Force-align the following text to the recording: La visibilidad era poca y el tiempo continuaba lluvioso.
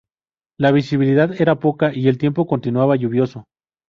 La 0.57 0.71
visibilidad 0.71 1.31
era 1.39 1.59
poca 1.59 1.93
y 1.93 2.07
el 2.07 2.17
tiempo 2.17 2.47
continuaba 2.47 2.95
lluvioso. 2.95 3.45